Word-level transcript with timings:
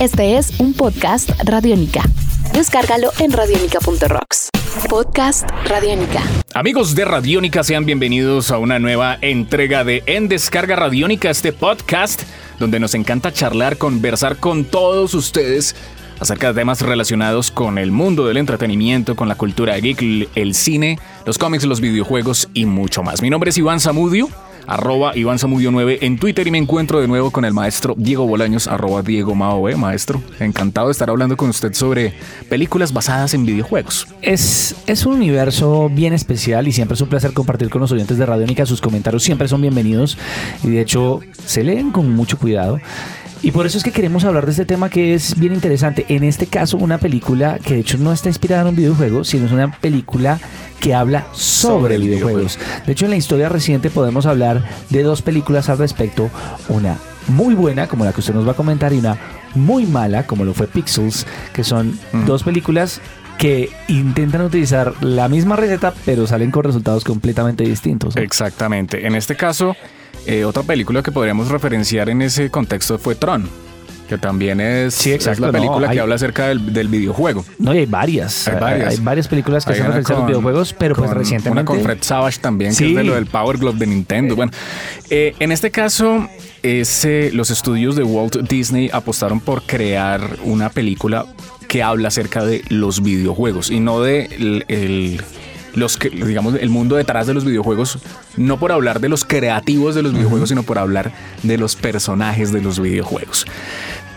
Este 0.00 0.36
es 0.36 0.58
un 0.58 0.74
podcast 0.74 1.30
Radiónica. 1.44 2.02
Descárgalo 2.52 3.10
en 3.20 3.30
radiónica.rocks. 3.30 4.50
Podcast 4.90 5.48
Radiónica. 5.66 6.20
Amigos 6.52 6.96
de 6.96 7.04
Radiónica, 7.04 7.62
sean 7.62 7.86
bienvenidos 7.86 8.50
a 8.50 8.58
una 8.58 8.80
nueva 8.80 9.16
entrega 9.20 9.84
de 9.84 10.02
En 10.06 10.28
Descarga 10.28 10.74
Radiónica, 10.74 11.30
este 11.30 11.52
podcast 11.52 12.22
donde 12.58 12.80
nos 12.80 12.94
encanta 12.96 13.32
charlar, 13.32 13.78
conversar 13.78 14.38
con 14.38 14.64
todos 14.64 15.14
ustedes 15.14 15.76
acerca 16.18 16.48
de 16.48 16.60
temas 16.60 16.80
relacionados 16.82 17.52
con 17.52 17.78
el 17.78 17.92
mundo 17.92 18.26
del 18.26 18.38
entretenimiento, 18.38 19.14
con 19.14 19.28
la 19.28 19.36
cultura 19.36 19.78
geek, 19.78 20.28
el 20.34 20.54
cine, 20.54 20.98
los 21.24 21.38
cómics, 21.38 21.64
los 21.64 21.80
videojuegos 21.80 22.48
y 22.52 22.66
mucho 22.66 23.04
más. 23.04 23.22
Mi 23.22 23.30
nombre 23.30 23.50
es 23.50 23.58
Iván 23.58 23.78
Zamudio 23.78 24.28
arroba 24.66 25.16
Iván 25.16 25.38
Zamudio 25.38 25.70
9 25.70 25.98
en 26.02 26.18
Twitter 26.18 26.46
y 26.46 26.50
me 26.50 26.58
encuentro 26.58 27.00
de 27.00 27.08
nuevo 27.08 27.30
con 27.30 27.44
el 27.44 27.52
maestro 27.52 27.94
Diego 27.96 28.26
Bolaños, 28.26 28.66
arroba 28.68 29.02
Diego 29.02 29.34
Mao, 29.34 29.68
¿eh? 29.68 29.76
maestro. 29.76 30.22
Encantado 30.40 30.88
de 30.88 30.92
estar 30.92 31.10
hablando 31.10 31.36
con 31.36 31.48
usted 31.50 31.72
sobre 31.74 32.14
películas 32.48 32.92
basadas 32.92 33.34
en 33.34 33.46
videojuegos. 33.46 34.08
Es, 34.22 34.74
es 34.86 35.06
un 35.06 35.14
universo 35.14 35.90
bien 35.90 36.12
especial 36.12 36.68
y 36.68 36.72
siempre 36.72 36.94
es 36.94 37.00
un 37.00 37.08
placer 37.08 37.32
compartir 37.32 37.70
con 37.70 37.80
los 37.80 37.92
oyentes 37.92 38.18
de 38.18 38.26
Radiónica. 38.26 38.66
Sus 38.66 38.80
comentarios 38.80 39.22
siempre 39.22 39.48
son 39.48 39.60
bienvenidos 39.60 40.18
y 40.62 40.70
de 40.70 40.80
hecho 40.80 41.20
se 41.44 41.64
leen 41.64 41.90
con 41.90 42.14
mucho 42.14 42.38
cuidado. 42.38 42.80
Y 43.44 43.50
por 43.50 43.66
eso 43.66 43.76
es 43.76 43.84
que 43.84 43.92
queremos 43.92 44.24
hablar 44.24 44.46
de 44.46 44.52
este 44.52 44.64
tema 44.64 44.88
que 44.88 45.12
es 45.12 45.38
bien 45.38 45.52
interesante. 45.52 46.06
En 46.08 46.24
este 46.24 46.46
caso, 46.46 46.78
una 46.78 46.96
película 46.96 47.58
que 47.58 47.74
de 47.74 47.80
hecho 47.80 47.98
no 47.98 48.10
está 48.10 48.30
inspirada 48.30 48.62
en 48.62 48.68
un 48.68 48.76
videojuego, 48.76 49.22
sino 49.22 49.44
es 49.44 49.52
una 49.52 49.70
película 49.70 50.40
que 50.84 50.94
habla 50.94 51.26
sobre, 51.32 51.96
videojuegos. 51.96 52.58
De 52.84 52.92
hecho, 52.92 53.06
en 53.06 53.12
la 53.12 53.16
historia 53.16 53.48
reciente 53.48 53.88
podemos 53.88 54.26
hablar 54.26 54.62
de 54.90 55.02
dos 55.02 55.22
películas 55.22 55.70
al 55.70 55.78
respecto. 55.78 56.28
Una 56.68 56.98
muy 57.28 57.54
buena, 57.54 57.86
como 57.86 58.04
la 58.04 58.12
que 58.12 58.20
usted 58.20 58.34
nos 58.34 58.46
va 58.46 58.52
a 58.52 58.54
comentar, 58.54 58.92
y 58.92 58.98
una 58.98 59.16
muy 59.54 59.86
mala, 59.86 60.26
como 60.26 60.44
lo 60.44 60.52
fue 60.52 60.66
Pixels, 60.66 61.26
que 61.54 61.64
son 61.64 61.98
Mm. 62.12 62.26
dos 62.26 62.42
películas 62.42 63.00
que 63.38 63.70
intentan 63.88 64.42
utilizar 64.42 64.92
la 65.02 65.28
misma 65.28 65.56
receta, 65.56 65.94
pero 66.04 66.26
salen 66.26 66.50
con 66.50 66.64
resultados 66.64 67.02
completamente 67.02 67.64
distintos. 67.64 68.14
¿no? 68.14 68.20
Exactamente. 68.22 69.06
En 69.06 69.14
este 69.14 69.36
caso, 69.36 69.74
eh, 70.26 70.44
otra 70.44 70.64
película 70.64 71.02
que 71.02 71.12
podríamos 71.12 71.48
referenciar 71.48 72.10
en 72.10 72.20
ese 72.20 72.50
contexto 72.50 72.98
fue 72.98 73.14
Tron. 73.14 73.48
Que 74.08 74.18
también 74.18 74.60
es, 74.60 74.94
Sí, 74.94 75.10
es 75.10 75.16
exacto, 75.16 75.40
la 75.42 75.46
no, 75.48 75.52
película 75.52 75.88
hay- 75.88 75.96
que 75.96 76.00
habla 76.00 76.14
acerca 76.16 76.48
del, 76.48 76.72
del 76.74 76.88
videojuego. 76.88 77.44
No, 77.58 77.74
y 77.74 77.78
hay 77.78 77.86
varias. 77.86 78.46
Hay 78.48 78.60
varias. 78.60 78.88
Hay 78.90 78.96
varias 78.98 79.28
películas 79.28 79.64
que 79.64 79.72
una 79.72 79.80
referencian 79.86 80.16
a 80.16 80.20
los 80.20 80.28
videojuegos, 80.28 80.74
pero 80.78 80.94
pues 80.94 81.10
recientemente. 81.10 81.50
Una 81.50 81.64
con 81.64 81.80
Fred 81.80 81.98
Savage 82.02 82.38
también, 82.40 82.74
que 82.76 82.90
es 82.90 82.94
de 82.96 83.02
lo 83.04 83.14
del 83.14 83.26
Power 83.26 83.56
Glove 83.56 83.78
de 83.78 83.86
Nintendo. 83.86 84.36
Bueno, 84.36 84.52
eh, 85.10 85.34
en 85.40 85.52
este 85.52 85.70
caso, 85.70 86.28
es, 86.62 87.04
eh, 87.06 87.30
los 87.32 87.50
estudios 87.50 87.96
de 87.96 88.02
Walt 88.02 88.36
Disney 88.48 88.90
apostaron 88.92 89.40
por 89.40 89.62
crear 89.62 90.36
una 90.44 90.68
película 90.68 91.24
que 91.66 91.82
habla 91.82 92.08
acerca 92.08 92.44
de 92.44 92.62
los 92.68 93.02
videojuegos 93.02 93.70
y 93.70 93.80
no 93.80 94.02
de 94.02 94.26
el, 94.26 94.64
el- 94.68 95.22
los 95.74 95.96
que 95.96 96.08
digamos 96.08 96.54
el 96.54 96.68
mundo 96.68 96.94
detrás 96.94 97.26
de 97.26 97.34
los 97.34 97.44
videojuegos 97.44 97.98
no 98.36 98.60
por 98.60 98.70
hablar 98.70 99.00
de 99.00 99.08
los 99.08 99.24
creativos 99.24 99.96
de 99.96 100.02
los 100.04 100.12
videojuegos 100.12 100.50
sino 100.50 100.62
por 100.62 100.78
hablar 100.78 101.10
de 101.42 101.58
los 101.58 101.74
personajes 101.74 102.52
de 102.52 102.60
los 102.62 102.78
videojuegos 102.78 103.44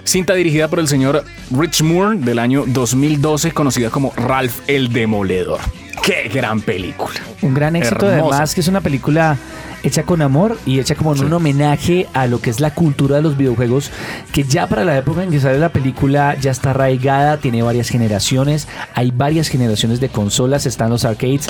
Cinta 0.07 0.33
dirigida 0.35 0.69
por 0.69 0.79
el 0.79 0.87
señor 0.87 1.25
Rich 1.51 1.81
Moore 1.81 2.17
del 2.19 2.39
año 2.39 2.63
2012, 2.65 3.51
conocida 3.51 3.89
como 3.89 4.13
Ralph 4.15 4.61
el 4.67 4.93
Demoledor. 4.93 5.59
¡Qué 6.01 6.29
gran 6.33 6.61
película! 6.61 7.19
Un 7.41 7.53
gran 7.53 7.75
éxito, 7.75 8.09
Hermosa. 8.09 8.35
además, 8.35 8.55
que 8.55 8.61
es 8.61 8.69
una 8.69 8.79
película 8.79 9.37
hecha 9.83 10.03
con 10.03 10.21
amor 10.21 10.57
y 10.65 10.79
hecha 10.79 10.95
como 10.95 11.11
en 11.13 11.19
Sí. 11.19 11.25
un 11.25 11.33
homenaje 11.33 12.07
a 12.13 12.27
lo 12.27 12.41
que 12.41 12.49
es 12.49 12.59
la 12.59 12.73
cultura 12.73 13.17
de 13.17 13.21
los 13.21 13.37
videojuegos, 13.37 13.91
que 14.31 14.43
ya 14.43 14.67
para 14.67 14.83
la 14.85 14.97
época 14.97 15.23
en 15.23 15.31
que 15.31 15.39
sale 15.39 15.59
la 15.59 15.69
película 15.69 16.35
ya 16.39 16.51
está 16.51 16.71
arraigada, 16.71 17.37
tiene 17.37 17.61
varias 17.61 17.89
generaciones, 17.89 18.67
hay 18.93 19.11
varias 19.11 19.47
generaciones 19.47 19.99
de 19.99 20.09
consolas, 20.09 20.65
están 20.65 20.89
los 20.89 21.05
arcades, 21.05 21.49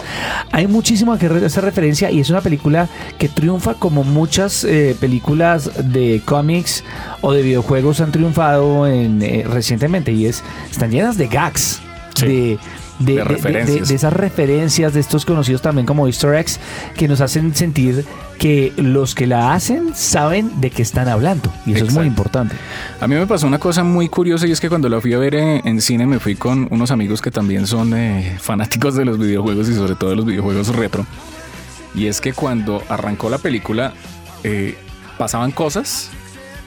hay 0.52 0.68
muchísimo 0.68 1.18
que 1.18 1.28
hacer 1.28 1.64
referencia 1.64 2.12
y 2.12 2.20
es 2.20 2.30
una 2.30 2.42
película 2.42 2.88
que 3.18 3.30
triunfa 3.30 3.74
como 3.76 4.04
muchas 4.04 4.64
eh, 4.64 4.96
películas 5.00 5.72
de 5.92 6.22
cómics 6.26 6.84
o 7.22 7.32
de 7.34 7.42
videojuegos 7.42 8.02
han 8.02 8.12
triunfado 8.12 8.88
en, 8.88 9.22
eh, 9.22 9.46
recientemente 9.48 10.12
y 10.12 10.26
es 10.26 10.44
están 10.70 10.92
llenas 10.92 11.18
de 11.18 11.28
gags, 11.28 11.82
Sí. 12.20 12.26
de 12.28 12.60
de, 13.00 13.16
De 13.18 13.24
referencias. 13.24 13.90
de 13.90 13.96
esas 13.96 14.12
referencias 14.14 14.94
de 14.94 15.00
estos 15.00 15.24
conocidos 15.24 15.62
también 15.62 15.86
como 15.86 16.08
Easter 16.08 16.34
eggs 16.34 16.60
que 16.96 17.08
nos 17.08 17.22
hacen 17.22 17.54
sentir 17.56 18.06
que 18.40 18.74
los 18.76 19.14
que 19.14 19.28
la 19.28 19.54
hacen 19.54 19.94
saben 19.96 20.60
de 20.62 20.72
qué 20.72 20.82
están 20.82 21.08
hablando 21.08 21.54
y 21.66 21.74
eso 21.74 21.86
es 21.86 21.94
muy 21.94 22.08
importante. 22.08 22.56
A 23.00 23.08
mí 23.08 23.16
me 23.16 23.28
pasó 23.28 23.46
una 23.46 23.60
cosa 23.60 23.84
muy 23.84 24.10
curiosa 24.10 24.48
y 24.48 24.52
es 24.52 24.60
que 24.60 24.68
cuando 24.70 24.90
la 24.90 25.00
fui 25.00 25.14
a 25.14 25.20
ver 25.20 25.36
en, 25.36 25.68
en 25.68 25.80
cine 25.82 26.08
me 26.08 26.20
fui 26.20 26.36
con 26.36 26.68
unos 26.72 26.90
amigos 26.92 27.22
que 27.22 27.30
también 27.30 27.68
son 27.68 27.96
eh, 27.96 28.36
fanáticos 28.40 28.96
de 28.96 29.06
los 29.06 29.20
videojuegos 29.20 29.70
y 29.70 29.76
sobre 29.76 29.94
todo 29.96 30.10
de 30.12 30.16
los 30.16 30.26
videojuegos 30.26 30.70
retro. 30.76 31.06
Y 31.94 32.08
es 32.08 32.20
que 32.22 32.34
cuando 32.34 32.82
arrancó 32.90 33.30
la 33.30 33.38
película 33.38 33.94
eh, 34.44 34.76
pasaban 35.20 35.52
cosas 35.52 36.10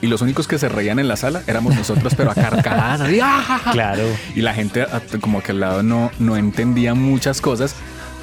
y 0.02 0.06
los 0.06 0.22
únicos 0.22 0.48
que 0.48 0.58
se 0.58 0.68
reían 0.68 0.98
en 0.98 1.08
la 1.08 1.16
sala 1.16 1.42
éramos 1.46 1.74
nosotros, 1.74 2.14
pero 2.16 2.30
a 2.30 2.34
carcajadas. 2.34 3.02
¡ah! 3.22 3.70
Claro. 3.72 4.04
y 4.34 4.40
la 4.40 4.54
gente 4.54 4.86
como 5.20 5.42
que 5.42 5.52
al 5.52 5.60
lado 5.60 5.82
no, 5.82 6.10
no 6.18 6.36
entendía 6.36 6.94
muchas 6.94 7.40
cosas. 7.40 7.74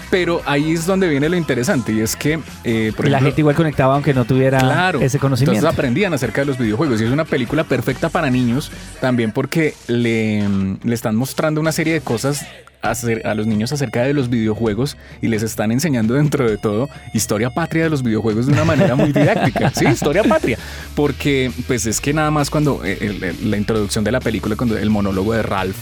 Pero 0.09 0.41
ahí 0.45 0.71
es 0.71 0.85
donde 0.85 1.09
viene 1.09 1.27
lo 1.27 1.35
interesante 1.35 1.91
y 1.91 1.99
es 1.99 2.15
que, 2.15 2.39
eh, 2.63 2.93
por 2.95 3.05
la 3.05 3.17
ejemplo, 3.17 3.27
gente 3.27 3.41
igual 3.41 3.55
conectaba 3.55 3.93
aunque 3.95 4.13
no 4.13 4.23
tuviera 4.25 4.59
Claro. 4.59 5.01
ese 5.01 5.19
conocimiento. 5.19 5.57
Entonces 5.59 5.77
aprendían 5.77 6.13
acerca 6.13 6.41
de 6.41 6.45
los 6.45 6.57
videojuegos 6.57 7.01
y 7.01 7.03
es 7.03 7.11
una 7.11 7.25
película 7.25 7.65
perfecta 7.65 8.07
para 8.09 8.29
niños 8.29 8.71
también 9.01 9.31
porque 9.33 9.73
le, 9.87 10.47
le 10.83 10.95
están 10.95 11.15
mostrando 11.17 11.59
una 11.59 11.71
serie 11.73 11.93
de 11.93 12.01
cosas 12.01 12.45
a 12.81 13.33
los 13.33 13.47
niños 13.47 13.73
acerca 13.73 14.03
de 14.03 14.13
los 14.13 14.29
videojuegos 14.29 14.95
y 15.21 15.27
les 15.27 15.43
están 15.43 15.73
enseñando 15.73 16.13
dentro 16.13 16.49
de 16.49 16.57
todo 16.57 16.87
historia 17.13 17.49
patria 17.49 17.83
de 17.83 17.89
los 17.89 18.01
videojuegos 18.01 18.45
de 18.45 18.53
una 18.53 18.63
manera 18.63 18.95
muy 18.95 19.11
didáctica. 19.11 19.71
Sí, 19.75 19.87
historia 19.87 20.23
patria. 20.23 20.57
Porque 20.95 21.51
pues 21.67 21.85
es 21.85 21.99
que 21.99 22.13
nada 22.13 22.31
más 22.31 22.49
cuando 22.49 22.85
eh, 22.85 22.97
el- 23.01 23.23
el- 23.23 23.51
la 23.51 23.57
introducción 23.57 24.05
de 24.05 24.11
la 24.13 24.21
película, 24.21 24.55
cuando 24.55 24.77
el 24.77 24.89
monólogo 24.89 25.33
de 25.33 25.41
Ralph 25.43 25.75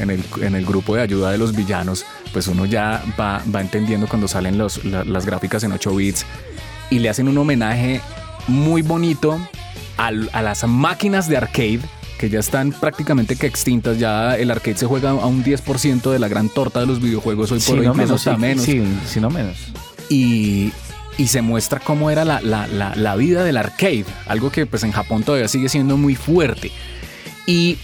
en 0.00 0.10
el, 0.10 0.22
en 0.42 0.54
el 0.54 0.66
grupo 0.66 0.96
de 0.96 1.02
ayuda 1.02 1.30
de 1.30 1.38
los 1.38 1.54
villanos, 1.54 2.04
pues 2.32 2.46
uno 2.48 2.64
ya 2.66 3.02
va, 3.18 3.42
va 3.54 3.60
entendiendo 3.60 4.06
cuando 4.08 4.28
salen 4.28 4.58
los, 4.58 4.84
la- 4.84 5.04
las 5.04 5.26
gráficas 5.26 5.62
en 5.64 5.72
8 5.72 5.94
bits 5.94 6.24
y 6.90 6.98
le 6.98 7.08
hacen 7.08 7.28
un 7.28 7.36
homenaje 7.38 8.00
muy 8.48 8.82
bonito 8.82 9.38
al- 9.96 10.30
a 10.32 10.42
las 10.42 10.66
máquinas 10.66 11.28
de 11.28 11.36
arcade 11.36 11.80
que 12.18 12.28
ya 12.28 12.38
están 12.38 12.72
prácticamente 12.72 13.36
que 13.36 13.46
extintas. 13.46 13.98
Ya 13.98 14.36
el 14.36 14.50
arcade 14.50 14.76
se 14.76 14.86
juega 14.86 15.10
a 15.10 15.14
un 15.26 15.42
10% 15.42 16.10
de 16.10 16.18
la 16.18 16.28
gran 16.28 16.48
torta 16.50 16.80
de 16.80 16.86
los 16.86 17.00
videojuegos 17.00 17.50
hoy 17.52 17.60
por 17.60 17.78
hoy, 17.78 17.86
no 17.86 17.94
menos, 17.94 18.20
sí, 18.22 18.30
menos. 18.38 18.64
sí, 18.64 18.82
sí, 19.06 19.20
no 19.20 19.30
menos. 19.30 19.56
Y, 20.10 20.72
y 21.16 21.28
se 21.28 21.40
muestra 21.40 21.80
cómo 21.80 22.10
era 22.10 22.24
la, 22.26 22.40
la- 22.42 22.66
la- 22.66 22.94
la 22.94 23.16
vida 23.16 23.42
del 23.44 23.56
arcade, 23.56 24.04
algo 24.26 24.50
que 24.50 24.66
pues 24.66 24.82
en 24.82 24.92
Japón 24.92 25.22
todavía 25.22 25.48
sigue 25.48 25.68
siendo 25.70 25.96
muy 25.96 26.14
fuerte. 26.14 26.70
Y 27.46 27.78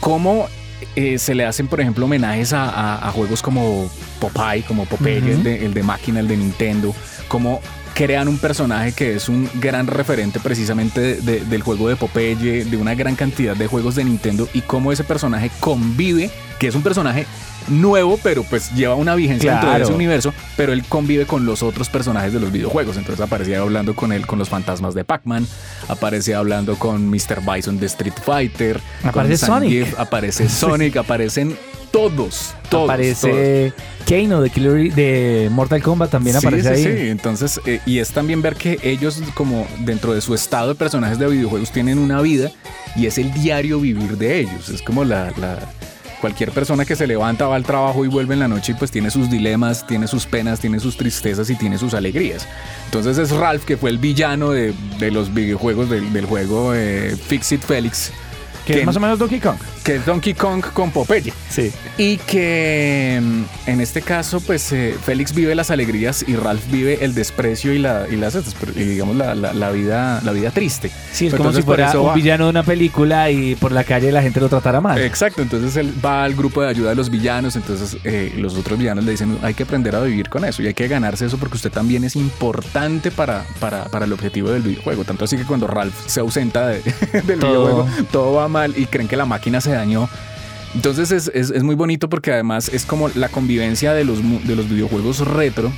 cómo 0.00 0.48
eh, 0.96 1.18
se 1.18 1.34
le 1.34 1.44
hacen, 1.44 1.68
por 1.68 1.80
ejemplo, 1.80 2.04
homenajes 2.06 2.52
a, 2.52 2.68
a- 2.68 3.08
a 3.08 3.10
juegos 3.12 3.42
como 3.42 3.90
Popeye, 4.20 4.62
como 4.62 4.84
Popeye, 4.86 5.18
el, 5.18 5.42
de, 5.42 5.64
el 5.66 5.74
de 5.74 5.82
máquina, 5.82 6.20
el 6.20 6.28
de 6.28 6.36
Nintendo, 6.36 6.94
cómo 7.28 7.60
crean 7.94 8.28
un 8.28 8.38
personaje 8.38 8.92
que 8.92 9.14
es 9.16 9.28
un 9.28 9.48
gran 9.60 9.86
referente 9.86 10.40
precisamente 10.40 11.00
de- 11.00 11.14
de- 11.20 11.40
del 11.44 11.62
juego 11.62 11.88
de 11.88 11.96
Popeye, 11.96 12.64
de 12.64 12.76
una 12.76 12.94
gran 12.94 13.14
cantidad 13.16 13.54
de 13.56 13.66
juegos 13.66 13.94
de 13.96 14.04
Nintendo 14.04 14.48
y 14.54 14.62
cómo 14.62 14.92
ese 14.92 15.04
personaje 15.04 15.50
convive, 15.60 16.30
que 16.58 16.68
es 16.68 16.74
un 16.74 16.82
personaje 16.82 17.26
nuevo, 17.68 18.18
pero 18.22 18.42
pues 18.42 18.72
lleva 18.74 18.96
una 18.96 19.14
vigencia 19.14 19.52
dentro 19.52 19.70
de 19.70 19.74
ese 19.84 19.92
universo, 19.92 20.34
pero 20.56 20.72
él 20.72 20.82
convive 20.88 21.26
con 21.26 21.46
los 21.46 21.62
otros 21.62 21.88
personajes 21.88 22.32
de 22.32 22.40
los 22.40 22.50
videojuegos. 22.50 22.96
Entonces 22.96 23.24
aparecía 23.24 23.60
hablando 23.60 23.94
con 23.94 24.12
él, 24.12 24.26
con 24.26 24.38
los 24.38 24.48
fantasmas 24.48 24.94
de 24.94 25.04
Pac-Man, 25.04 25.46
aparecía 25.88 26.38
hablando 26.38 26.76
con 26.76 27.08
Mr. 27.08 27.40
Bison 27.46 27.78
de 27.78 27.86
Street 27.86 28.14
Fighter, 28.24 28.80
Aparece 29.04 29.46
Sonic. 29.46 29.94
Aparece 29.98 30.48
Sonic, 30.48 30.96
aparecen 30.96 31.56
todos, 31.92 32.10
todos. 32.10 32.54
todos. 32.70 32.90
aparece 32.90 33.72
Kano 34.08 34.40
de 34.40 34.50
Killer 34.50 34.92
de 34.94 35.48
Mortal 35.52 35.82
Kombat 35.82 36.10
también 36.10 36.38
Sí, 36.40 36.46
aparece 36.46 36.76
sí, 36.76 36.86
ahí. 36.88 36.96
sí. 37.04 37.08
Entonces, 37.10 37.60
eh, 37.66 37.80
y 37.86 37.98
es 37.98 38.10
también 38.10 38.42
ver 38.42 38.56
que 38.56 38.78
ellos, 38.82 39.20
como 39.34 39.66
dentro 39.80 40.12
de 40.14 40.20
su 40.20 40.34
estado 40.34 40.68
de 40.68 40.74
personajes 40.74 41.18
de 41.18 41.28
videojuegos, 41.28 41.70
tienen 41.70 41.98
una 41.98 42.20
vida 42.20 42.50
y 42.96 43.06
es 43.06 43.18
el 43.18 43.32
diario 43.32 43.78
vivir 43.80 44.16
de 44.18 44.40
ellos. 44.40 44.68
Es 44.70 44.82
como 44.82 45.04
la, 45.04 45.32
la- 45.38 45.58
cualquier 46.20 46.52
persona 46.52 46.84
que 46.84 46.94
se 46.94 47.06
levanta, 47.08 47.48
va 47.48 47.56
al 47.56 47.64
trabajo 47.64 48.04
y 48.04 48.08
vuelve 48.08 48.34
en 48.34 48.38
la 48.40 48.46
noche 48.46 48.70
y 48.70 48.74
pues 48.76 48.92
tiene 48.92 49.10
sus 49.10 49.28
dilemas, 49.28 49.84
tiene 49.88 50.06
sus 50.06 50.24
penas, 50.24 50.60
tiene 50.60 50.78
sus 50.78 50.96
tristezas 50.96 51.50
y 51.50 51.56
tiene 51.56 51.78
sus 51.78 51.94
alegrías. 51.94 52.46
Entonces 52.84 53.18
es 53.18 53.30
Ralph, 53.32 53.64
que 53.64 53.76
fue 53.76 53.90
el 53.90 53.98
villano 53.98 54.50
de, 54.52 54.72
de 55.00 55.10
los 55.10 55.34
videojuegos 55.34 55.90
del, 55.90 56.12
del 56.12 56.24
juego 56.26 56.74
eh, 56.74 57.16
Fix 57.26 57.50
It 57.50 57.62
Felix. 57.62 58.12
Que 58.64 58.78
es 58.78 58.86
más 58.86 58.94
o 58.94 59.00
menos 59.00 59.18
Donkey 59.18 59.40
Kong. 59.40 59.56
Que 59.82 59.96
es 59.96 60.06
Donkey 60.06 60.34
Kong 60.34 60.62
con 60.72 60.90
Popeye. 60.90 61.32
Sí. 61.50 61.70
Y 61.98 62.16
que 62.18 63.20
mm, 63.22 63.42
en 63.70 63.80
este 63.80 64.02
caso, 64.02 64.40
pues 64.40 64.72
eh, 64.72 64.96
Félix 65.04 65.34
vive 65.34 65.54
las 65.54 65.70
alegrías 65.70 66.24
y 66.26 66.36
Ralph 66.36 66.62
vive 66.70 66.98
el 67.04 67.14
desprecio 67.14 67.72
y 67.72 67.78
la, 67.78 68.06
y 68.10 68.16
las, 68.16 68.36
y 68.76 68.80
digamos, 68.84 69.16
la, 69.16 69.34
la- 69.34 69.52
la 69.52 69.70
vida, 69.70 70.20
la 70.24 70.32
vida 70.32 70.50
triste. 70.50 70.90
Sí, 71.12 71.26
es 71.26 71.34
como 71.34 71.52
si 71.52 71.62
fuera 71.62 71.90
un 71.98 72.08
va- 72.08 72.14
villano 72.14 72.44
de 72.44 72.50
una 72.50 72.62
película 72.62 73.30
y 73.30 73.54
por 73.56 73.72
la 73.72 73.84
calle 73.84 74.10
la 74.12 74.22
gente 74.22 74.40
lo 74.40 74.48
tratara 74.48 74.80
mal. 74.80 75.00
Exacto, 75.00 75.42
entonces 75.42 75.76
él 75.76 75.92
va 76.04 76.24
al 76.24 76.34
grupo 76.34 76.62
de 76.62 76.68
ayuda 76.68 76.90
de 76.90 76.96
los 76.96 77.10
villanos, 77.10 77.56
entonces 77.56 77.96
eh, 78.04 78.32
los 78.36 78.54
otros 78.56 78.78
villanos 78.78 79.04
le 79.04 79.10
dicen, 79.12 79.38
hay 79.42 79.54
que 79.54 79.64
aprender 79.64 79.94
a 79.96 80.00
vivir 80.02 80.28
con 80.28 80.44
eso 80.44 80.62
y 80.62 80.66
hay 80.68 80.74
que 80.74 80.88
ganarse 80.88 81.26
eso 81.26 81.36
porque 81.38 81.56
usted 81.56 81.70
también 81.70 82.04
es 82.04 82.16
importante 82.16 83.10
para, 83.10 83.44
para, 83.60 83.84
para 83.86 84.04
el 84.06 84.12
objetivo 84.12 84.50
del 84.50 84.62
videojuego. 84.62 85.04
Tanto 85.04 85.24
así 85.24 85.36
que 85.36 85.44
cuando 85.44 85.66
Ralph 85.66 85.94
se 86.06 86.20
ausenta 86.20 86.68
de- 86.68 86.82
del 87.26 87.38
Todo. 87.38 87.50
videojuego, 87.50 87.88
todo 88.10 88.32
va 88.34 88.48
mal 88.48 88.74
y 88.76 88.86
creen 88.86 89.08
que 89.08 89.16
la 89.16 89.26
máquina 89.26 89.60
se 89.60 89.71
dañó. 89.74 90.08
Entonces 90.74 91.10
es, 91.10 91.30
es- 91.34 91.50
es 91.50 91.62
muy 91.62 91.74
bonito 91.74 92.08
porque 92.08 92.32
además 92.32 92.68
es 92.72 92.84
como 92.86 93.08
la 93.10 93.28
convivencia 93.28 93.92
de 93.92 94.04
los, 94.04 94.18
de 94.46 94.56
los 94.56 94.68
videojuegos 94.68 95.18
retro 95.20 95.70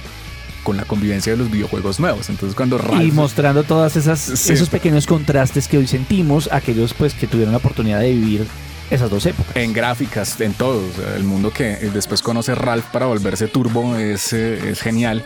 con 0.63 0.77
la 0.79 0.85
convivencia 0.85 1.33
de 1.33 1.37
los 1.39 1.51
videojuegos 1.51 2.01
nuevos. 2.01 2.31
Entonces 2.31 2.55
cuando 2.57 2.79
Ralph... 2.79 3.03
Y 3.03 3.11
mostrando 3.11 3.65
todas 3.65 3.97
esas 3.97 4.21
Sí. 4.21 4.53
esos 4.53 4.69
pequeños 4.71 5.07
contrastes 5.07 5.69
que 5.69 5.79
hoy 5.79 5.87
sentimos 5.87 6.49
aquellos 6.53 6.95
pues 6.95 7.13
que 7.15 7.27
tuvieron 7.27 7.53
la 7.53 7.59
oportunidad 7.59 8.01
de 8.01 8.13
vivir 8.13 8.47
esas 8.91 9.11
dos 9.11 9.27
épocas. 9.27 9.57
En 9.57 9.73
gráficas, 9.73 10.41
en 10.41 10.53
todo. 10.55 10.79
O 10.89 10.93
sea, 11.03 11.17
el 11.17 11.25
mundo 11.25 11.51
que 11.53 11.77
después 11.93 12.23
conoce 12.23 12.55
Ralph 12.55 12.85
para 12.93 13.07
volverse 13.07 13.49
turbo 13.49 13.97
es, 13.97 14.33
eh, 14.33 14.71
es 14.71 14.81
genial. 14.81 15.23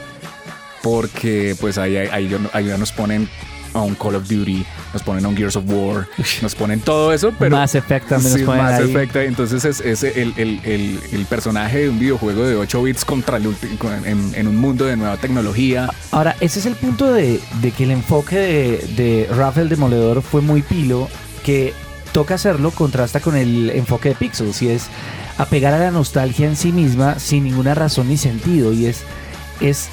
Porque 0.82 1.56
pues 1.60 1.76
ahí, 1.78 1.96
ahí, 1.96 2.08
ahí 2.10 2.28
ya- 2.28 2.38
ahí 2.52 2.66
ya 2.66 2.78
nos 2.78 2.92
ponen 2.92 3.28
a 3.74 3.80
un 3.82 3.94
Call 3.94 4.14
of 4.16 4.28
Duty, 4.28 4.64
nos 4.92 5.02
ponen 5.02 5.24
a 5.24 5.28
un 5.28 5.36
Gears 5.36 5.56
of 5.56 5.64
War, 5.66 6.06
nos 6.42 6.54
ponen 6.54 6.80
todo 6.80 7.12
eso, 7.12 7.32
pero... 7.38 7.56
Mass 7.56 7.74
Effect 7.74 8.08
también 8.08 8.32
Sí, 8.32 8.38
nos 8.40 8.46
ponen 8.46 8.64
Mass 8.64 8.80
ahí. 8.80 8.90
Effect, 8.90 9.16
entonces 9.16 9.64
es, 9.64 9.80
es 9.80 10.02
el, 10.02 10.32
el- 10.36 10.60
el- 10.64 11.00
el 11.12 11.26
personaje 11.26 11.78
de 11.80 11.88
un 11.90 11.98
videojuego 11.98 12.44
de 12.46 12.56
8 12.56 12.82
bits 12.82 13.04
contra 13.04 13.36
el 13.36 13.46
en, 14.04 14.32
en 14.34 14.48
un 14.48 14.56
mundo 14.56 14.84
de 14.86 14.96
nueva 14.96 15.16
tecnología. 15.16 15.90
Ahora, 16.10 16.36
ese 16.40 16.58
es 16.60 16.66
el 16.66 16.74
punto 16.74 17.12
de, 17.12 17.40
de 17.60 17.70
que 17.72 17.84
el 17.84 17.90
enfoque 17.90 18.36
de, 18.36 18.84
de 18.96 19.28
Rafael 19.34 19.68
Demoledor 19.68 20.22
fue 20.22 20.40
muy 20.40 20.62
pilo, 20.62 21.08
que 21.44 21.74
toca 22.12 22.34
hacerlo, 22.34 22.70
contrasta 22.70 23.20
con 23.20 23.36
el 23.36 23.70
enfoque 23.70 24.08
de 24.10 24.14
Pixels, 24.14 24.62
y 24.62 24.70
es 24.70 24.84
apegar 25.36 25.74
a 25.74 25.78
la 25.78 25.90
nostalgia 25.90 26.46
en 26.48 26.56
sí 26.56 26.72
misma 26.72 27.18
sin 27.18 27.44
ninguna 27.44 27.74
razón 27.74 28.08
ni 28.08 28.16
sentido, 28.16 28.72
y 28.72 28.86
es, 28.86 29.02
es, 29.60 29.88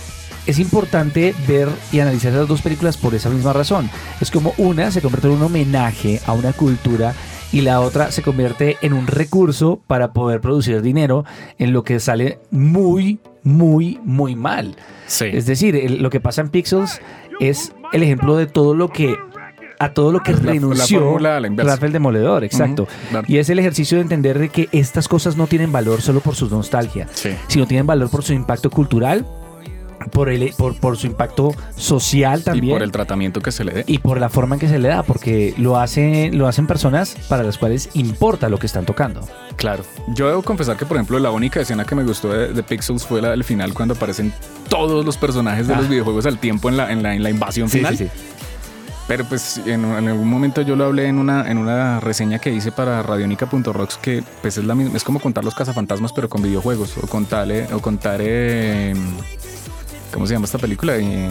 es 0.48 0.60
importante 0.60 1.34
ver 1.48 1.68
y 1.92 2.00
analizar 2.00 2.32
esas 2.34 2.48
dos 2.48 2.62
películas 2.62 2.98
por 2.98 3.14
esa 3.16 3.30
misma 3.30 3.54
razón. 3.54 3.90
Es 4.22 4.32
como 4.32 4.54
una 4.58 4.92
se 4.92 5.02
convierte 5.02 5.28
en 5.28 5.34
un 5.34 5.44
homenaje 5.44 6.22
a 6.26 6.34
una 6.34 6.54
cultura 6.54 7.14
y 7.52 7.62
la 7.62 7.80
otra 7.82 8.12
se 8.12 8.22
convierte 8.22 8.78
en 8.82 8.94
un 8.94 9.08
recurso 9.08 9.80
para 9.88 10.12
poder 10.14 10.42
producir 10.42 10.82
dinero 10.82 11.26
en 11.58 11.74
lo 11.74 11.84
que 11.84 12.00
sale 12.00 12.40
muy, 12.52 13.20
muy, 13.44 14.00
muy 14.04 14.36
mal. 14.36 14.76
Sí. 15.08 15.26
Es 15.32 15.46
decir, 15.46 16.00
lo 16.02 16.10
que 16.10 16.20
pasa 16.20 16.42
en 16.42 16.50
Pixels 16.50 17.00
es 17.40 17.72
el 17.94 18.04
ejemplo 18.04 18.36
de 18.38 18.46
todo 18.48 18.74
lo 18.76 18.90
que 18.90 19.16
a 19.78 19.90
todo 19.94 20.14
lo 20.14 20.24
que 20.24 20.32
La- 20.32 20.40
renunció 20.40 21.20
la. 21.20 21.38
Rafael 21.40 21.92
Demoledor, 21.92 22.46
exacto. 22.46 22.88
Claro. 23.10 23.26
Y 23.30 23.38
es 23.40 23.50
el 23.50 23.60
ejercicio 23.60 23.98
de 23.98 24.04
entender 24.04 24.40
de 24.40 24.48
que 24.48 24.70
estas 24.72 25.08
cosas 25.10 25.36
no 25.36 25.48
tienen 25.48 25.72
valor 25.74 26.02
solo 26.02 26.22
por 26.22 26.34
su 26.36 26.50
nostalgia, 26.50 27.08
Sí. 27.14 27.32
sino 27.48 27.68
tienen 27.68 27.86
valor 27.86 28.10
por 28.10 28.24
su 28.24 28.32
impacto 28.32 28.70
cultural, 28.70 29.26
por, 30.12 30.30
el, 30.30 30.54
por, 30.58 30.76
por 30.76 30.98
su 30.98 31.08
impacto 31.08 31.54
social 31.76 32.40
Y 32.40 32.44
también. 32.44 32.76
por 32.76 32.84
el 32.84 32.92
tratamiento 32.92 33.42
que 33.42 33.52
se 33.52 33.64
le 33.64 33.72
dé. 33.74 33.84
y 33.88 34.00
por 34.00 34.20
la 34.20 34.30
forma 34.30 34.56
en 34.56 34.60
que 34.60 34.68
se 34.68 34.80
le 34.80 34.88
da, 34.90 35.04
porque 35.04 35.54
lo, 35.58 35.78
hace, 35.78 36.32
lo 36.32 36.48
hacen 36.48 36.68
personas 36.68 37.16
para 37.28 37.44
las 37.44 37.58
cuales 37.58 37.90
importa 37.94 38.50
lo 38.50 38.58
que 38.58 38.66
están 38.68 38.86
tocando. 38.86 39.22
Claro. 39.56 39.84
Yo 40.16 40.28
debo 40.28 40.42
confesar 40.44 40.78
que, 40.78 40.86
por 40.86 40.98
ejemplo, 40.98 41.18
la 41.20 41.32
única 41.32 41.60
escena 41.62 41.86
que 41.86 41.96
me 41.96 42.04
gustó 42.04 42.30
de, 42.30 42.54
de 42.54 42.64
Pixels 42.64 43.06
fue 43.06 43.22
la 43.22 43.30
del 43.32 43.44
final 43.44 43.74
cuando 43.74 43.94
aparecen 43.96 44.34
todos 44.70 45.06
los 45.06 45.18
personajes 45.18 45.68
de 45.68 45.74
Ah. 45.74 45.78
los 45.78 45.90
videojuegos 45.90 46.26
al 46.26 46.38
tiempo 46.40 46.70
en 46.70 46.78
la, 46.78 46.92
en 46.92 47.04
la, 47.04 47.14
en 47.16 47.24
la 47.24 47.30
invasión 47.30 47.70
final. 47.70 47.98
Pero 49.08 49.24
pues 49.26 49.58
en, 49.68 49.86
en 49.86 50.08
algún 50.08 50.28
momento 50.28 50.64
yo 50.64 50.76
lo 50.76 50.86
hablé 50.86 51.06
en 51.08 51.20
una, 51.20 51.50
en 51.52 51.60
una 51.60 52.00
reseña 52.00 52.40
que 52.40 52.52
hice 52.52 52.72
para 52.72 53.04
radionica.rocks 53.04 53.98
que 53.98 54.24
pues 54.42 54.58
es 54.58 54.64
la 54.64 54.74
misma, 54.74 54.98
es 54.98 55.04
como 55.04 55.20
contar 55.20 55.44
los 55.44 55.54
cazafantasmas 55.54 56.12
pero 56.12 56.28
con 56.28 56.42
videojuegos 56.42 56.98
o 56.98 57.06
contar 57.06 57.48
o 57.72 57.80
contar 57.82 58.20
eh, 58.24 58.96
¿cómo 60.14 60.26
se 60.28 60.34
llama 60.34 60.46
esta 60.46 60.58
película? 60.58 60.98
Eh, 60.98 61.30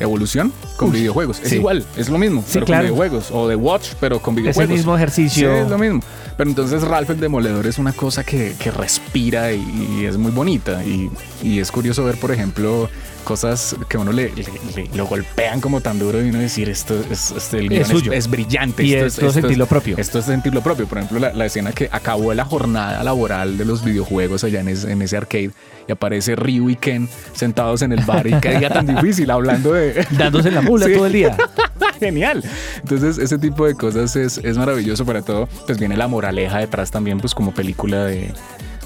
Evolución 0.00 0.52
con 0.76 0.90
Uy, 0.90 0.98
videojuegos. 1.00 1.38
Es 1.40 1.50
sí. 1.50 1.56
igual, 1.56 1.84
es 1.96 2.08
lo 2.08 2.18
mismo, 2.18 2.42
Sí, 2.44 2.54
pero 2.54 2.66
claro. 2.66 2.82
con 2.88 2.94
videojuegos. 2.96 3.30
O 3.30 3.48
The 3.48 3.54
Watch, 3.54 3.90
pero 4.00 4.20
con 4.20 4.34
Es 4.34 4.42
videojuegos. 4.42 4.70
el 4.70 4.76
mismo 4.76 4.92
Sí, 4.92 5.02
ejercicio. 5.02 5.54
es 5.56 5.68
lo 5.70 5.78
mismo. 5.78 6.00
Pero 6.36 6.50
entonces 6.50 6.82
Ralph 6.82 7.10
el 7.10 7.20
Demoledor 7.20 7.64
es 7.68 7.78
una 7.78 7.92
cosa 7.92 8.24
que, 8.24 8.54
que 8.58 8.72
respira 8.72 9.52
y, 9.52 9.62
y 10.00 10.04
es 10.06 10.16
muy 10.16 10.32
bonita. 10.32 10.82
Y, 10.84 11.08
y 11.44 11.60
es 11.60 11.70
curioso 11.70 12.04
ver, 12.04 12.16
por 12.18 12.32
ejemplo, 12.32 12.90
cosas 13.24 13.74
que 13.88 13.98
uno 13.98 14.12
le, 14.12 14.30
le- 14.34 14.44
le- 14.76 14.90
lo 14.94 15.06
golpean 15.06 15.60
como 15.60 15.80
tan 15.80 15.98
duro 15.98 16.24
y 16.24 16.28
uno 16.28 16.38
decir 16.38 16.68
esto 16.68 16.94
es, 17.10 17.32
este, 17.32 17.58
el 17.58 17.72
es, 17.72 17.88
suyo. 17.88 18.12
es 18.12 18.28
brillante. 18.30 18.84
Y 18.84 18.94
esto 18.94 19.06
esto 19.06 19.26
es 19.26 19.32
sentirlo 19.34 19.66
propio. 19.66 19.96
Esto 19.98 20.18
es 20.20 20.26
sentirlo 20.26 20.62
propio. 20.62 20.86
Por 20.86 20.98
ejemplo, 20.98 21.18
la, 21.18 21.32
la 21.32 21.46
escena 21.46 21.72
que 21.72 21.88
acabó 21.90 22.32
la 22.34 22.44
jornada 22.44 23.02
laboral 23.02 23.58
de 23.58 23.64
los 23.64 23.84
videojuegos 23.84 24.44
allá 24.44 24.60
en 24.60 24.68
ese, 24.68 24.92
en 24.92 25.02
ese 25.02 25.16
arcade 25.16 25.50
y 25.88 25.92
aparece 25.92 26.36
Ryu 26.36 26.70
y 26.70 26.76
Ken 26.76 27.08
sentados 27.34 27.82
en 27.82 27.92
el 27.92 28.04
bar 28.04 28.26
y 28.26 28.34
qué 28.40 28.58
día 28.58 28.70
tan 28.70 28.86
difícil 28.86 29.30
hablando 29.30 29.72
de... 29.72 30.06
Dándose 30.12 30.50
la 30.50 30.62
mula 30.62 30.86
Sí. 30.88 30.94
todo 30.94 31.06
el 31.06 31.12
día. 31.12 31.36
Genial. 32.00 32.42
Entonces, 32.82 33.18
ese 33.18 33.38
tipo 33.38 33.66
de 33.66 33.74
cosas 33.74 34.14
es, 34.16 34.38
es 34.38 34.56
maravilloso 34.58 35.04
para 35.04 35.22
todo. 35.22 35.48
Pues 35.66 35.78
viene 35.78 35.96
la 35.96 36.08
moraleja 36.08 36.58
detrás 36.58 36.90
también, 36.90 37.18
pues 37.20 37.34
como 37.34 37.52
película 37.52 38.04
de, 38.04 38.32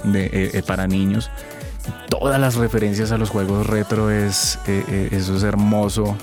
de, 0.05 0.25
eh, 0.27 0.51
eh, 0.55 0.63
para 0.67 0.87
niños. 0.87 1.31
Todas 2.19 2.41
las 2.41 2.57
referencias 2.57 3.13
a 3.13 3.19
los 3.19 3.31
juegos 3.31 3.67
retro 3.67 4.11
es 4.11 4.59
eh, 4.67 4.85
eh, 4.89 5.09
eso 5.13 5.37
es 5.37 5.43
hermoso. 5.43 6.17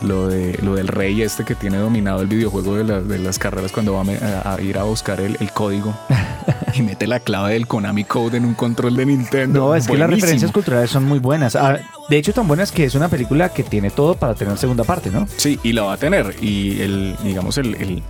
Lo, 0.00 0.28
de, 0.28 0.56
lo 0.62 0.76
del 0.76 0.86
rey 0.86 1.22
este 1.22 1.44
que 1.44 1.56
tiene 1.56 1.76
dominado 1.78 2.20
el 2.20 2.28
videojuego 2.28 2.76
de, 2.76 2.84
la- 2.84 3.00
de 3.00 3.18
las 3.18 3.36
carreras 3.40 3.72
cuando 3.72 3.94
va 3.94 4.04
a, 4.44 4.60
ir 4.60 4.78
a 4.78 4.84
buscar 4.84 5.20
el, 5.20 5.36
el 5.40 5.50
código 5.50 5.92
y 6.76 6.82
mete 6.82 7.08
la 7.08 7.18
clave 7.18 7.54
del 7.54 7.66
Konami 7.66 8.04
Code 8.04 8.36
en 8.36 8.44
un 8.44 8.54
control 8.54 8.94
de 8.94 9.06
Nintendo. 9.06 9.58
No, 9.58 9.74
es 9.74 9.88
que 9.88 9.96
las 9.98 10.08
referencias 10.08 10.52
culturales 10.52 10.88
son 10.90 11.02
muy 11.04 11.18
buenas. 11.18 11.56
Ah, 11.56 11.78
de 12.08 12.16
hecho, 12.16 12.32
tan 12.32 12.46
buenas 12.46 12.70
que 12.70 12.84
es 12.84 12.94
una 12.94 13.08
película 13.08 13.48
que 13.48 13.64
tiene 13.64 13.90
todo 13.90 14.14
para 14.14 14.34
tener 14.36 14.56
segunda 14.56 14.84
parte, 14.84 15.10
¿no? 15.10 15.26
Sí, 15.36 15.58
y 15.64 15.72
la 15.72 15.82
va 15.82 15.94
a 15.94 15.96
tener. 15.96 16.36
Y 16.40 16.80
el, 16.80 17.16
digamos, 17.24 17.58
el, 17.58 17.74
el, 17.74 18.02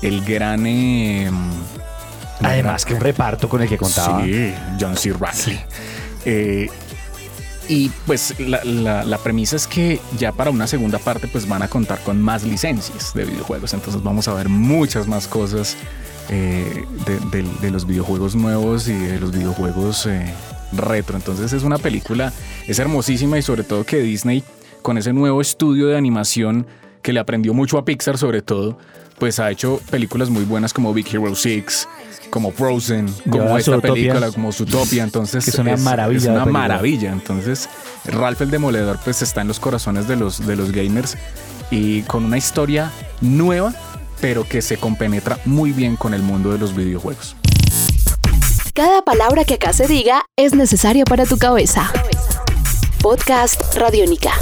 el 0.00 0.24
gran. 0.24 0.64
eh, 0.66 1.30
Además, 2.42 2.84
que 2.86 2.94
un 2.94 3.00
reparto 3.00 3.46
con 3.48 3.60
el 3.60 3.68
que 3.68 3.76
contaba. 3.76 4.24
Sí, 4.24 4.54
John 4.80 4.96
C. 4.96 5.12
Reilly. 5.12 5.60
Eh, 6.24 6.68
y 7.68 7.90
pues 8.06 8.38
la, 8.38 9.18
premisa 9.22 9.56
es 9.56 9.66
que 9.66 9.98
ya 10.18 10.32
para 10.32 10.50
una 10.50 10.66
segunda 10.66 10.98
parte 10.98 11.28
pues 11.28 11.48
van 11.48 11.62
a 11.62 11.68
contar 11.68 11.98
con 12.00 12.20
más 12.20 12.44
licencias 12.44 13.14
de 13.14 13.24
videojuegos. 13.24 13.72
Entonces 13.72 14.02
vamos 14.02 14.28
a 14.28 14.34
ver 14.34 14.48
muchas 14.48 15.06
más 15.06 15.26
cosas 15.26 15.76
eh, 16.28 16.84
de 17.60 17.70
los 17.70 17.86
videojuegos 17.86 18.34
nuevos 18.34 18.88
y 18.88 18.94
de 18.94 19.18
los 19.18 19.32
videojuegos 19.32 20.06
eh, 20.06 20.34
retro. 20.72 21.16
Entonces 21.16 21.52
es 21.52 21.62
una 21.62 21.78
película, 21.78 22.32
es 22.66 22.78
hermosísima 22.78 23.38
y 23.38 23.42
sobre 23.42 23.64
todo 23.64 23.84
que 23.84 23.98
Disney 23.98 24.44
con 24.82 24.98
ese 24.98 25.14
nuevo 25.14 25.40
estudio 25.40 25.86
de 25.86 25.96
animación 25.96 26.66
que 27.00 27.12
le 27.12 27.20
aprendió 27.20 27.54
mucho 27.54 27.78
a 27.78 27.84
Pixar 27.84 28.18
sobre 28.18 28.42
todo, 28.42 28.78
pues 29.18 29.38
ha 29.38 29.50
hecho 29.50 29.80
películas 29.90 30.28
muy 30.28 30.44
buenas 30.44 30.72
como 30.72 30.92
Big 30.92 31.06
Hero 31.14 31.34
6, 31.34 31.88
como 32.30 32.50
Frozen, 32.52 33.06
como 33.30 33.56
esta 33.58 33.72
Zootopia. 33.72 33.92
película, 33.92 34.30
como 34.32 34.52
Zootopia, 34.52 35.02
entonces 35.04 35.44
Que 35.44 35.50
es 35.50 35.58
una 35.58 35.76
maravilla 35.76 36.18
Es 36.20 36.26
una 36.26 36.44
maravilla. 36.46 37.12
Entonces, 37.12 37.68
Ralph 38.04 38.40
el 38.42 38.50
Demoledor 38.50 38.98
pues 39.04 39.22
está 39.22 39.40
en 39.42 39.48
los 39.48 39.60
corazones 39.60 40.08
de 40.08 40.16
los, 40.16 40.46
de 40.46 40.56
los 40.56 40.72
gamers 40.72 41.16
y 41.70 42.02
con 42.02 42.24
una 42.24 42.38
historia 42.38 42.90
nueva, 43.20 43.72
pero 44.20 44.46
que 44.48 44.62
se 44.62 44.76
compenetra 44.76 45.38
muy 45.44 45.72
bien 45.72 45.96
con 45.96 46.14
el 46.14 46.22
mundo 46.22 46.52
de 46.52 46.58
los 46.58 46.74
videojuegos. 46.74 47.36
Cada 48.74 49.02
palabra 49.02 49.44
que 49.44 49.54
acá 49.54 49.72
se 49.72 49.86
diga 49.86 50.24
es 50.36 50.54
necesaria 50.54 51.04
para 51.04 51.26
tu 51.26 51.38
cabeza. 51.38 51.92
Podcast 53.00 53.76
Radiónica. 53.76 54.32